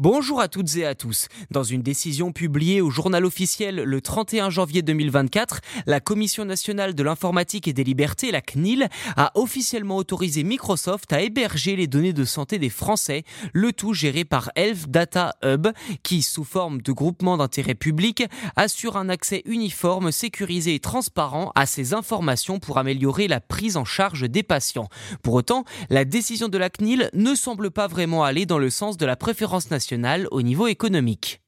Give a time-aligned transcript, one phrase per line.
[0.00, 1.26] Bonjour à toutes et à tous.
[1.50, 7.02] Dans une décision publiée au journal officiel le 31 janvier 2024, la Commission nationale de
[7.02, 12.24] l'informatique et des libertés, la CNIL, a officiellement autorisé Microsoft à héberger les données de
[12.24, 15.66] santé des Français, le tout géré par Elf Data Hub,
[16.04, 18.22] qui, sous forme de groupement d'intérêt public,
[18.54, 23.84] assure un accès uniforme, sécurisé et transparent à ces informations pour améliorer la prise en
[23.84, 24.88] charge des patients.
[25.24, 28.96] Pour autant, la décision de la CNIL ne semble pas vraiment aller dans le sens
[28.96, 29.87] de la préférence nationale
[30.30, 31.40] au niveau économique.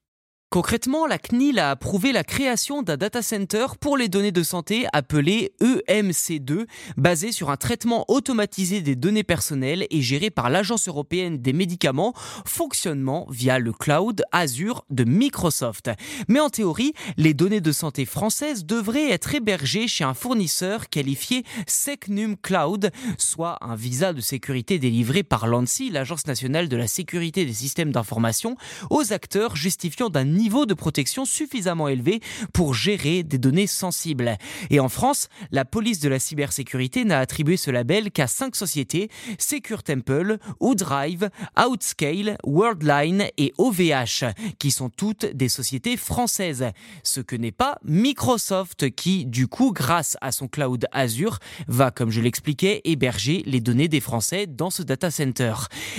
[0.53, 4.85] Concrètement, la CNIL a approuvé la création d'un data center pour les données de santé
[4.93, 11.39] appelé EMC2, basé sur un traitement automatisé des données personnelles et géré par l'Agence européenne
[11.39, 15.89] des médicaments, fonctionnement via le cloud Azure de Microsoft.
[16.27, 21.45] Mais en théorie, les données de santé françaises devraient être hébergées chez un fournisseur qualifié
[21.69, 27.45] Secnum Cloud, soit un visa de sécurité délivré par l'ANSI, l'Agence nationale de la sécurité
[27.45, 28.57] des systèmes d'information,
[28.91, 32.21] aux acteurs justifiant d'un niveau de protection suffisamment élevé
[32.55, 34.39] pour gérer des données sensibles.
[34.71, 39.11] Et en France, la police de la cybersécurité n'a attribué ce label qu'à cinq sociétés,
[39.39, 44.25] Secure Temple, Woodrive, Outscale, Worldline et OVH,
[44.59, 46.67] qui sont toutes des sociétés françaises.
[47.03, 51.39] Ce que n'est pas Microsoft qui, du coup, grâce à son cloud Azure,
[51.69, 55.55] va, comme je l'expliquais, héberger les données des Français dans ce data center.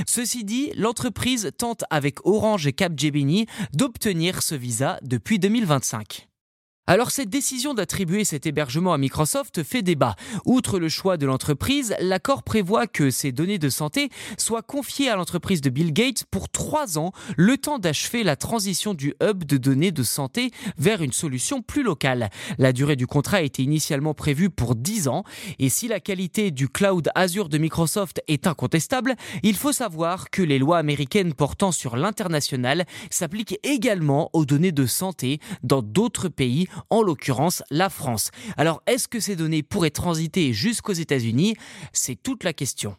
[0.08, 6.31] Ceci dit, l'entreprise tente avec Orange et Capgemini d'obtenir ce visa depuis 2025.
[6.92, 10.18] Alors cette décision d'attribuer cet hébergement à Microsoft fait débat.
[10.44, 15.16] Outre le choix de l'entreprise, l'accord prévoit que ces données de santé soient confiées à
[15.16, 19.56] l'entreprise de Bill Gates pour trois ans, le temps d'achever la transition du hub de
[19.56, 22.30] données de santé vers une solution plus locale.
[22.58, 25.24] La durée du contrat était initialement prévue pour 10 ans,
[25.60, 30.42] et si la qualité du cloud Azure de Microsoft est incontestable, il faut savoir que
[30.42, 36.68] les lois américaines portant sur l'international s'appliquent également aux données de santé dans d'autres pays
[36.90, 38.32] en l'occurrence la France.
[38.58, 41.56] Alors est-ce que ces données pourraient transiter jusqu'aux États-Unis?
[41.94, 42.96] C'est toute la question.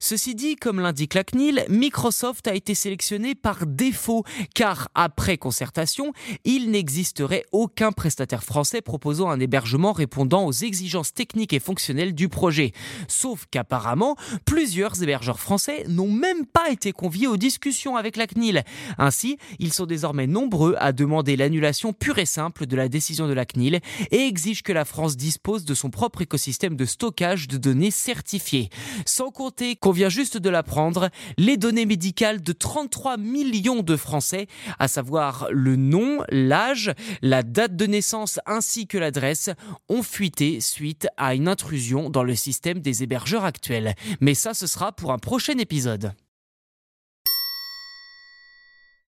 [0.00, 4.22] Ceci dit, comme l'indique la CNIL, Microsoft a été sélectionné par défaut
[4.54, 6.12] car après concertation,
[6.44, 12.28] il n'existerait aucun prestataire français proposant un hébergement répondant aux exigences techniques et fonctionnelles du
[12.28, 12.72] projet.
[13.08, 14.14] Sauf qu'apparemment,
[14.44, 18.62] plusieurs hébergeurs français n'ont même pas été conviés aux discussions avec la CNIL.
[18.98, 23.32] Ainsi, ils sont désormais nombreux à demander l'annulation pure et simple de la décision de
[23.32, 23.80] la CNIL
[24.12, 28.68] et exigent que la France dispose de son propre écosystème de stockage de données certifiées.
[29.04, 34.46] Sans compter on vient juste de l'apprendre, les données médicales de 33 millions de Français,
[34.78, 39.48] à savoir le nom, l'âge, la date de naissance ainsi que l'adresse,
[39.88, 43.94] ont fuité suite à une intrusion dans le système des hébergeurs actuels.
[44.20, 46.12] Mais ça, ce sera pour un prochain épisode.